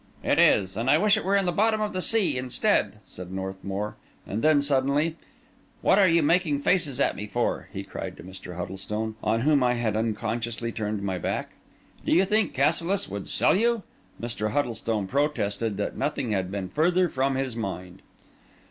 "It 0.23 0.39
is; 0.39 0.75
and 0.75 0.89
I 0.89 0.97
wish 0.97 1.15
it 1.15 1.23
were 1.23 1.35
in 1.35 1.45
the 1.45 1.51
bottom 1.51 1.79
of 1.79 1.93
the 1.93 2.01
sea 2.01 2.35
instead," 2.35 2.97
said 3.05 3.31
Northmour; 3.31 3.97
and 4.25 4.41
then 4.41 4.59
suddenly—"What 4.63 5.99
are 5.99 6.07
you 6.07 6.23
making 6.23 6.57
faces 6.57 6.99
at 6.99 7.15
me 7.15 7.27
for?" 7.27 7.69
he 7.71 7.83
cried 7.83 8.17
to 8.17 8.23
Mr. 8.23 8.57
Huddlestone, 8.57 9.13
on 9.23 9.41
whom 9.41 9.61
I 9.61 9.73
had 9.75 9.95
unconsciously 9.95 10.71
turned 10.71 11.03
my 11.03 11.19
back. 11.19 11.51
"Do 12.03 12.11
you 12.11 12.25
think 12.25 12.51
Cassilis 12.55 13.09
would 13.09 13.29
sell 13.29 13.55
you?" 13.55 13.83
Mr. 14.19 14.49
Huddlestone 14.49 15.05
protested 15.05 15.77
that 15.77 15.95
nothing 15.95 16.31
had 16.31 16.49
been 16.49 16.67
further 16.67 17.07
from 17.07 17.35
his 17.35 17.55
mind. 17.55 18.01